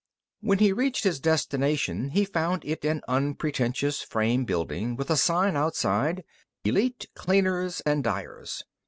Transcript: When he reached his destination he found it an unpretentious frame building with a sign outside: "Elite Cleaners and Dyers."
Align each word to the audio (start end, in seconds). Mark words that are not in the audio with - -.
When 0.39 0.57
he 0.57 0.73
reached 0.73 1.03
his 1.03 1.19
destination 1.19 2.09
he 2.09 2.25
found 2.25 2.65
it 2.65 2.83
an 2.83 3.03
unpretentious 3.07 4.01
frame 4.01 4.45
building 4.45 4.95
with 4.95 5.11
a 5.11 5.15
sign 5.15 5.55
outside: 5.55 6.23
"Elite 6.65 7.05
Cleaners 7.13 7.81
and 7.85 8.03
Dyers." 8.03 8.63